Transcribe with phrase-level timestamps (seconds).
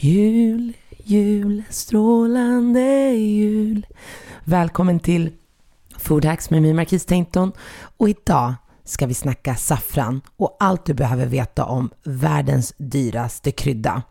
[0.00, 0.72] Jul,
[1.04, 3.86] jul, strålande jul.
[4.44, 5.30] Välkommen till
[5.98, 7.52] Food Hacks med mig Marquis Tainton.
[7.96, 14.02] Och idag ska vi snacka saffran och allt du behöver veta om världens dyraste krydda.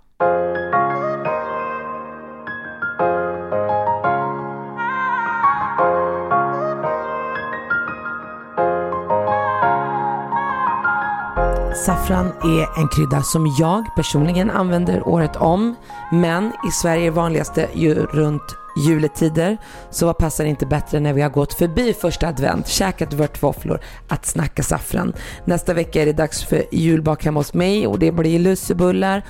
[11.75, 15.75] Saffran är en krydda som jag personligen använder året om.
[16.11, 19.57] Men i Sverige är vanligaste ju runt juletider.
[19.89, 24.25] Så vad passar inte bättre när vi har gått förbi första advent, käkat vörtvåfflor, att
[24.25, 25.13] snacka saffran.
[25.45, 29.25] Nästa vecka är det dags för julbak hemma hos mig och det blir lussebullar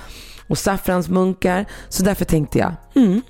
[0.48, 1.66] och saffransmunkar.
[1.88, 3.22] Så därför tänkte jag, mm,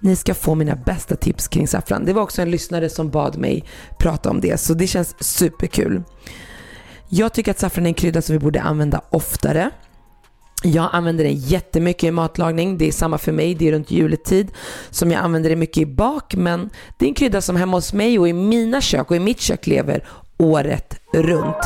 [0.00, 2.04] ni ska få mina bästa tips kring saffran.
[2.04, 3.64] Det var också en lyssnare som bad mig
[3.98, 6.02] prata om det, så det känns superkul.
[7.14, 9.70] Jag tycker att saffran är en krydda som vi borde använda oftare.
[10.62, 12.78] Jag använder den jättemycket i matlagning.
[12.78, 13.54] Det är samma för mig.
[13.54, 14.52] Det är runt juletid
[14.90, 16.34] som jag använder det mycket i bak.
[16.34, 19.20] Men det är en krydda som hemma hos mig och i mina kök och i
[19.20, 20.06] mitt kök lever
[20.38, 21.64] året runt.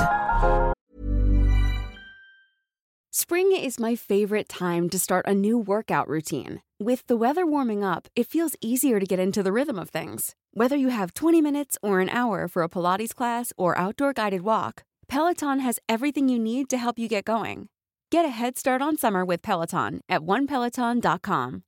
[3.14, 6.60] Spring is my favorite time to start a new workout routine.
[6.84, 10.32] With the weather warming up, it feels easier to get into the rhythm of things.
[10.56, 14.40] Whether you have 20 minutes or an hour for a Pilates class or outdoor guided
[14.40, 17.68] walk, Peloton has everything you need to help you get going.
[18.12, 21.62] Get a head start on summer with Peloton at onepeloton.com.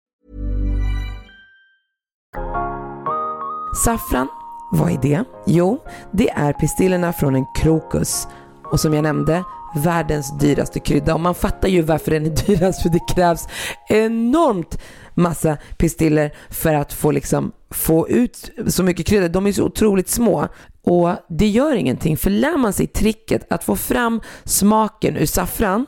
[3.84, 4.28] Saffran,
[4.72, 5.25] vad är det?
[5.47, 8.27] Jo, det är pistillerna från en krokus.
[8.64, 11.14] Och som jag nämnde, världens dyraste krydda.
[11.14, 13.47] Och man fattar ju varför den är dyrast för det krävs
[13.89, 14.78] enormt
[15.14, 19.28] massa pistiller för att få, liksom, få ut så mycket krydda.
[19.28, 20.48] De är så otroligt små.
[20.89, 25.86] Och det gör ingenting, för lär man sig tricket att få fram smaken ur saffran,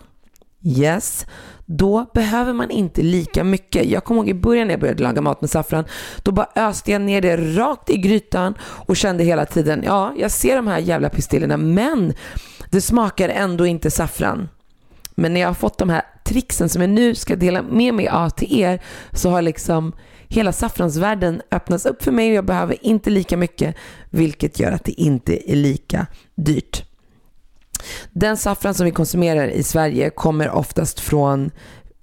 [0.63, 1.27] yes,
[1.67, 3.87] då behöver man inte lika mycket.
[3.87, 5.85] Jag kommer ihåg i början när jag började laga mat med saffran,
[6.23, 10.31] då bara öste jag ner det rakt i grytan och kände hela tiden, ja, jag
[10.31, 12.15] ser de här jävla pistillerna, men
[12.71, 14.49] det smakar ändå inte saffran.
[15.15, 18.09] Men när jag har fått de här tricksen som jag nu ska dela med mig
[18.09, 18.83] av till er
[19.13, 19.93] så har liksom
[20.31, 23.77] hela saffransvärlden öppnas upp för mig och jag behöver inte lika mycket
[24.11, 26.85] vilket gör att det inte är lika dyrt.
[28.13, 31.51] Den saffran som vi konsumerar i Sverige kommer oftast från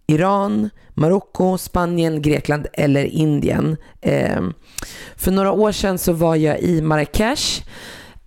[0.07, 3.77] Iran, Marocko, Spanien, Grekland eller Indien.
[4.01, 4.41] Eh,
[5.15, 7.63] för några år sedan så var jag i Marrakesh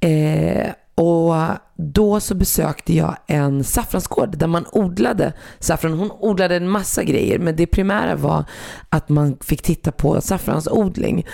[0.00, 1.34] eh, och
[1.76, 5.92] då så besökte jag en saffransgård där man odlade saffran.
[5.92, 8.44] Hon odlade en massa grejer men det primära var
[8.88, 11.26] att man fick titta på saffransodling.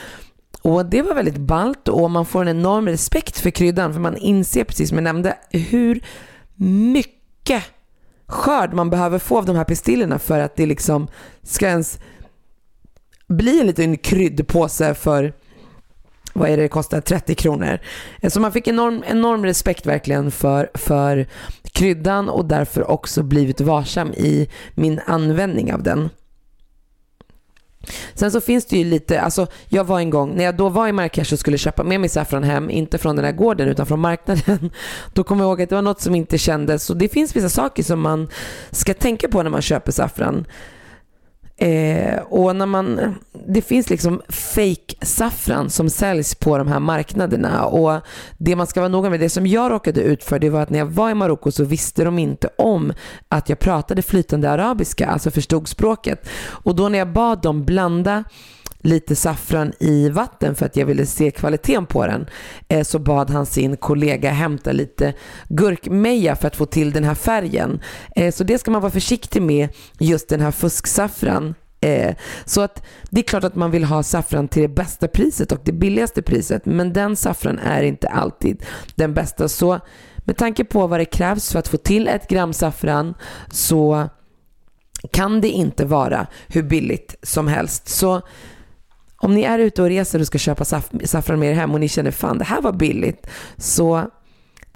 [0.63, 4.17] Och det var väldigt ballt och man får en enorm respekt för kryddan för man
[4.17, 6.05] inser precis som jag nämnde hur
[6.55, 7.63] mycket
[8.27, 11.09] skörd man behöver få av de här pistillerna för att det liksom
[11.43, 11.99] ska ens
[13.29, 15.33] bli en liten kryddpåse för
[16.39, 17.79] vad är det det kostar, 30 kronor.
[18.21, 21.27] Eh, så man fick enorm, enorm respekt verkligen för, för
[21.73, 26.09] kryddan och därför också blivit varsam i min användning av den.
[28.15, 30.89] Sen så finns det ju lite, alltså jag var en gång, när jag då var
[30.89, 33.87] i Marrakesh och skulle köpa med mig saffran hem, inte från den här gården utan
[33.87, 34.71] från marknaden,
[35.13, 36.91] då kommer jag ihåg att det var något som inte kändes.
[36.91, 38.29] Och det finns vissa saker som man
[38.71, 40.47] ska tänka på när man köper saffran.
[41.59, 43.15] Eh, och när man,
[43.47, 48.01] det finns liksom fake saffran som säljs på de här marknaderna och
[48.39, 50.71] det man ska vara noga med, det som jag råkade ut för det var att
[50.71, 52.93] när jag var i Marocko så visste de inte om
[53.29, 56.29] att jag pratade flytande arabiska, alltså förstod språket.
[56.49, 58.25] Och då när jag bad dem blanda
[58.79, 62.27] lite saffran i vatten för att jag ville se kvaliteten på den
[62.69, 65.15] eh, så bad han sin kollega hämta lite
[65.49, 67.81] gurkmeja för att få till den här färgen.
[68.17, 71.55] Eh, så det ska man vara försiktig med, just den här fusksaffran.
[71.81, 75.53] Eh, så att det är klart att man vill ha saffran till det bästa priset
[75.53, 79.49] och det billigaste priset men den saffran är inte alltid den bästa.
[79.49, 79.81] Så
[80.19, 83.15] med tanke på vad det krävs för att få till ett gram saffran
[83.51, 84.09] så
[85.13, 87.89] kan det inte vara hur billigt som helst.
[87.89, 88.23] Så
[89.17, 91.81] om ni är ute och reser och ska köpa saff saffran med er hem och
[91.81, 93.27] ni känner fan det här var billigt
[93.57, 94.11] så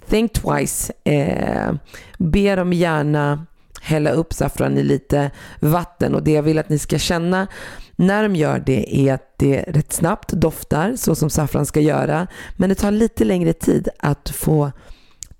[0.09, 0.93] think twice.
[1.03, 1.73] Eh,
[2.17, 3.45] be dem gärna
[3.81, 7.47] hälla upp saffran i lite vatten och det jag vill att ni ska känna
[7.95, 12.27] när de gör det är att det rätt snabbt doftar så som saffran ska göra
[12.57, 14.71] men det tar lite längre tid att få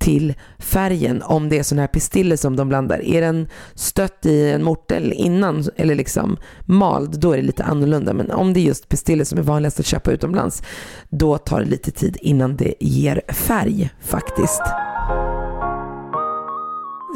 [0.01, 3.06] till färgen om det är sån här pistiller som de blandar.
[3.06, 8.13] Är den stött i en mortel innan eller liksom mald, då är det lite annorlunda.
[8.13, 10.63] Men om det är just pistiller som är vanligast att köpa utomlands,
[11.09, 14.62] då tar det lite tid innan det ger färg faktiskt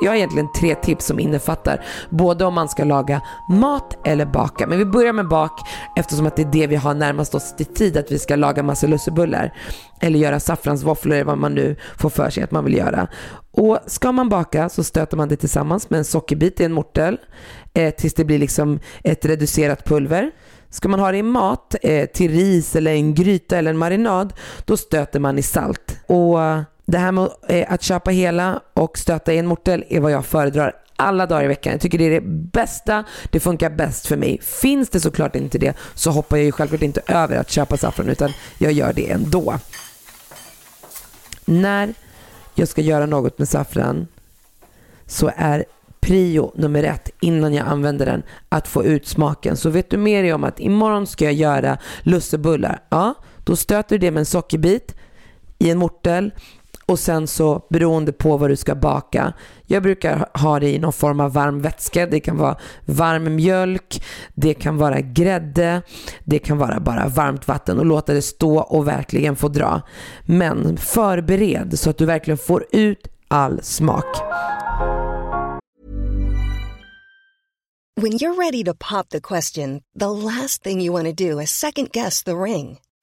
[0.01, 4.67] jag har egentligen tre tips som innefattar både om man ska laga mat eller baka.
[4.67, 5.59] Men vi börjar med bak
[5.95, 8.63] eftersom att det är det vi har närmast oss i tid att vi ska laga
[8.63, 9.53] massa lussebullar
[10.01, 13.07] eller göra saffransvåfflor eller vad man nu får för sig att man vill göra.
[13.51, 17.17] Och ska man baka så stöter man det tillsammans med en sockerbit i en mortel
[17.73, 20.31] eh, tills det blir liksom ett reducerat pulver.
[20.69, 24.33] Ska man ha det i mat, eh, till ris eller en gryta eller en marinad,
[24.65, 25.97] då stöter man i salt.
[26.07, 26.39] Och
[26.85, 30.25] det här med eh, att köpa hela och stöta i en mortel är vad jag
[30.25, 31.71] föredrar alla dagar i veckan.
[31.71, 34.39] Jag tycker det är det bästa, det funkar bäst för mig.
[34.41, 38.09] Finns det såklart inte det så hoppar jag ju självklart inte över att köpa saffran
[38.09, 39.59] utan jag gör det ändå.
[41.45, 41.93] När
[42.53, 44.07] jag ska göra något med saffran
[45.05, 45.65] så är
[45.99, 49.57] prio nummer ett innan jag använder den att få ut smaken.
[49.57, 52.79] Så vet du med dig om att imorgon ska jag göra lussebullar.
[52.89, 54.95] Ja, då stöter du det med en sockerbit
[55.57, 56.31] i en mortel
[56.85, 59.33] och sen så beroende på vad du ska baka.
[59.65, 62.05] Jag brukar ha det i någon form av varm vätska.
[62.05, 64.03] Det kan vara varm mjölk,
[64.33, 65.81] det kan vara grädde,
[66.23, 69.81] det kan vara bara varmt vatten och låta det stå och verkligen få dra.
[70.25, 74.05] Men förbered så att du verkligen får ut all smak.
[78.01, 81.49] When you're ready to pop the question, the last thing you want to do is
[81.49, 82.77] second guess the ring.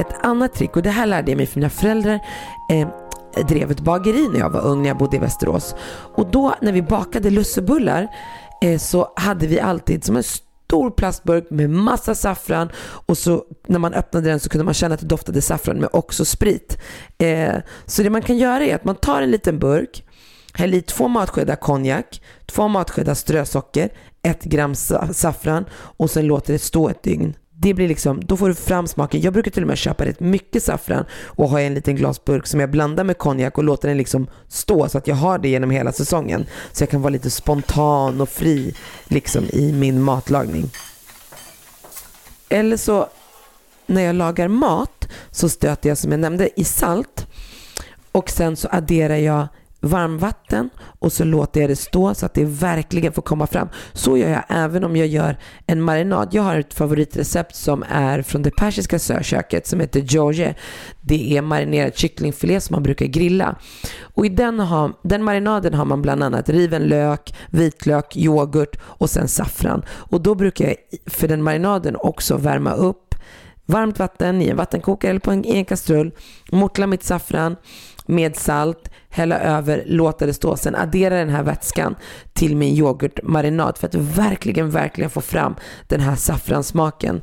[0.00, 2.20] Ett annat trick, och det här lärde jag mig för mina föräldrar,
[2.70, 2.88] eh,
[3.48, 5.74] drev ett bageri när jag var ung, när jag bodde i Västerås.
[6.14, 8.08] Och då när vi bakade lussebullar
[8.62, 12.68] eh, så hade vi alltid som en stor plastburk med massa saffran
[13.06, 15.88] och så när man öppnade den så kunde man känna att det doftade saffran med
[15.92, 16.78] också sprit.
[17.18, 17.54] Eh,
[17.86, 20.04] så det man kan göra är att man tar en liten burk,
[20.54, 23.92] häller i två matskedar konjak, två matskedar strösocker,
[24.22, 24.74] ett gram
[25.12, 28.86] saffran och sen låter det stå ett dygn det blir liksom, då får du fram
[28.86, 29.20] smaken.
[29.20, 32.60] Jag brukar till och med köpa rätt mycket saffran och ha en liten glasburk som
[32.60, 35.70] jag blandar med konjak och låter den liksom stå så att jag har det genom
[35.70, 36.46] hela säsongen.
[36.72, 38.74] Så jag kan vara lite spontan och fri
[39.04, 40.70] liksom i min matlagning.
[42.48, 43.08] Eller så
[43.86, 47.26] när jag lagar mat så stöter jag som jag nämnde i salt
[48.12, 49.48] och sen så adderar jag
[49.80, 53.68] varmvatten och så låter jag det stå så att det verkligen får komma fram.
[53.92, 55.36] Så gör jag även om jag gör
[55.66, 56.28] en marinad.
[56.32, 60.54] Jag har ett favoritrecept som är från det persiska köket som heter George.
[61.00, 63.56] Det är marinerad kycklingfilé som man brukar grilla.
[64.14, 69.10] Och i den, har, den marinaden har man bland annat riven lök, vitlök, yoghurt och
[69.10, 69.82] sen saffran.
[69.90, 73.10] Och då brukar jag för den marinaden också värma upp
[73.70, 76.12] varmt vatten i en vattenkokare eller på en, i en kastrull,
[76.52, 77.56] mortla mitt saffran
[78.06, 80.56] med salt, hälla över, låta det stå.
[80.56, 81.94] Sen addera den här vätskan
[82.32, 85.54] till min yoghurtmarinad för att verkligen, verkligen få fram
[85.88, 87.20] den här saffransmaken.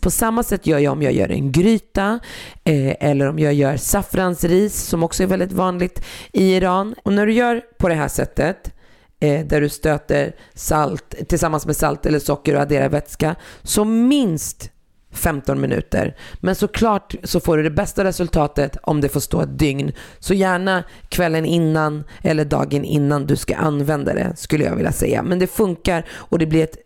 [0.00, 2.20] På samma sätt gör jag om jag gör en gryta
[2.64, 6.94] eh, eller om jag gör saffransris som också är väldigt vanligt i Iran.
[7.04, 8.74] Och när du gör på det här sättet
[9.20, 14.70] eh, där du stöter salt tillsammans med salt eller socker och adderar vätska så minst
[15.12, 16.16] 15 minuter.
[16.40, 19.92] Men såklart så får du det bästa resultatet om det får stå ett dygn.
[20.18, 25.22] Så gärna kvällen innan eller dagen innan du ska använda det skulle jag vilja säga.
[25.22, 26.76] Men det funkar och det blir ett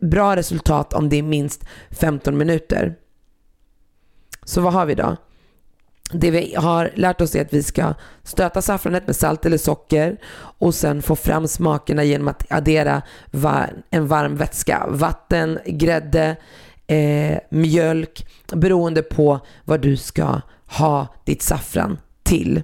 [0.00, 2.94] bra resultat om det är minst 15 minuter.
[4.44, 5.16] Så vad har vi då?
[6.12, 10.16] Det vi har lärt oss är att vi ska stöta saffranet med salt eller socker
[10.58, 13.02] och sen få fram smakerna genom att addera
[13.90, 14.86] en varm vätska.
[14.88, 16.36] Vatten, grädde,
[16.86, 22.62] eh, mjölk beroende på vad du ska ha ditt saffran till.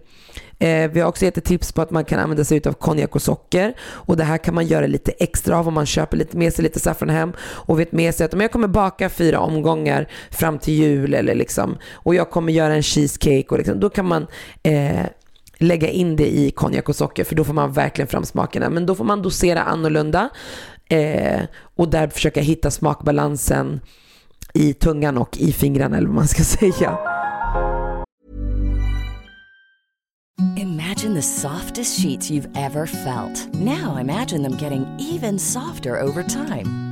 [0.58, 3.14] Eh, vi har också gett ett tips på att man kan använda sig av konjak
[3.14, 6.36] och socker och det här kan man göra lite extra av om man köper lite
[6.36, 9.40] med sig lite saffran hem och vet med sig att om jag kommer baka fyra
[9.40, 13.90] omgångar fram till jul eller liksom och jag kommer göra en cheesecake och liksom, då
[13.90, 14.26] kan man
[14.62, 15.06] eh,
[15.58, 18.70] lägga in det i konjak och socker för då får man verkligen fram smakerna.
[18.70, 20.28] Men då får man dosera annorlunda
[20.88, 21.40] eh,
[21.76, 23.80] och där försöka hitta smakbalansen
[24.54, 26.42] i tungan och i fingrarna eller vad man ska
[26.72, 26.98] säga.
[30.56, 33.48] Imagine the softest sheets you've ever felt.
[33.54, 36.91] Now imagine them getting even softer over time.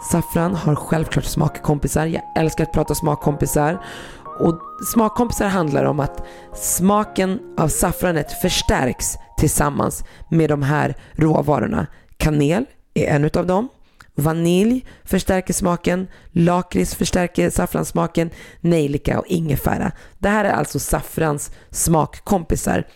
[0.00, 2.06] Saffran har självklart smakkompisar.
[2.06, 3.84] Jag älskar att prata smakkompisar.
[4.40, 4.60] Och
[4.92, 6.22] smakkompisar handlar om att
[6.54, 11.86] smaken av saffranet förstärks tillsammans med de här råvarorna.
[12.16, 12.64] Kanel
[12.94, 13.68] är en utav dem.
[14.14, 19.92] Vanilj förstärker smaken, lakrits förstärker saffranssmaken, nejlika och ingefära.
[20.18, 22.86] Det här är alltså saffrans smakkompisar.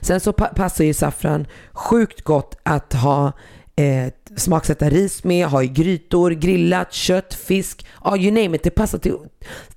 [0.00, 3.32] Sen så passar ju saffran sjukt gott att ha
[3.76, 8.62] eh, smaksätta ris med, ha i grytor, grillat, kött, fisk, ja you name it.
[8.62, 9.16] Det passar till,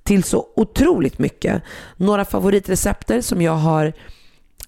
[0.02, 1.62] till så otroligt mycket.
[1.96, 3.92] Några favoritrecepter som jag har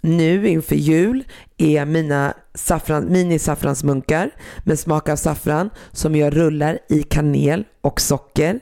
[0.00, 1.25] nu inför jul
[1.59, 4.30] är mina saffran, mini-saffransmunkar
[4.64, 8.61] med smak av saffran som jag rullar i kanel och socker.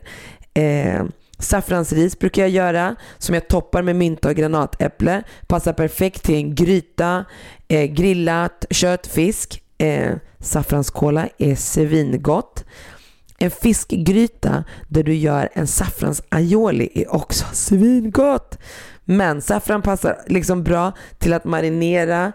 [0.54, 1.04] Eh,
[1.38, 5.22] Saffransris brukar jag göra som jag toppar med mynta och granatäpple.
[5.46, 7.24] Passar perfekt till en gryta,
[7.68, 9.63] eh, grillat kött, fisk.
[9.78, 12.64] Eh, saffranskola är svingott.
[13.38, 18.58] En fiskgryta där du gör en saffransaioli är också svingott.
[19.04, 22.32] Men saffran passar liksom bra till att marinera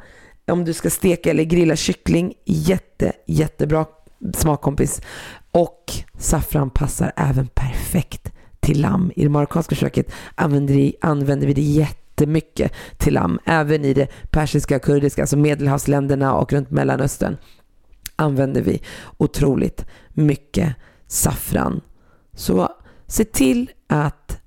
[0.47, 2.33] om du ska steka eller grilla kyckling.
[2.45, 3.85] Jätte, jättebra
[4.33, 5.01] smakkompis.
[5.51, 9.11] Och saffran passar även perfekt till lamm.
[9.15, 13.39] I det marockanska köket använder, använder vi det jätte jättemycket till lamm.
[13.45, 17.37] Även i det persiska, kurdiska, alltså medelhavsländerna och runt Mellanöstern
[18.15, 18.81] använder vi
[19.17, 20.75] otroligt mycket
[21.07, 21.81] saffran.
[22.33, 22.69] Så
[23.07, 24.41] se till att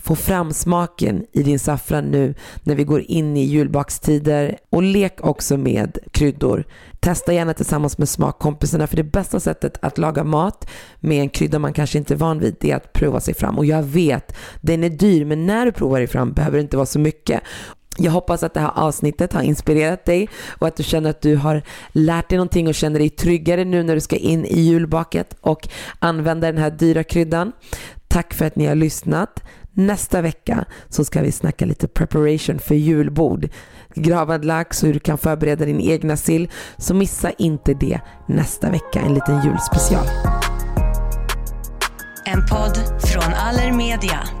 [0.00, 5.18] få fram smaken i din saffran nu när vi går in i julbakstider och lek
[5.20, 6.64] också med kryddor.
[7.00, 10.68] Testa gärna tillsammans med smakkompisarna för det bästa sättet att laga mat
[11.00, 13.66] med en krydda man kanske inte är van vid är att prova sig fram och
[13.66, 16.86] jag vet den är dyr men när du provar dig fram behöver det inte vara
[16.86, 17.42] så mycket
[17.98, 20.28] jag hoppas att det här avsnittet har inspirerat dig
[20.58, 21.62] och att du känner att du har
[21.92, 25.68] lärt dig någonting och känner dig tryggare nu när du ska in i julbaket och
[25.98, 27.52] använda den här dyra kryddan.
[28.08, 29.42] Tack för att ni har lyssnat.
[29.78, 33.48] Nästa vecka så ska vi snacka lite preparation för julbord.
[33.94, 36.50] Gravad lax och hur du kan förbereda din egna sill.
[36.76, 40.06] Så missa inte det nästa vecka, en liten julspecial.
[42.24, 44.37] En podd från Allermedia.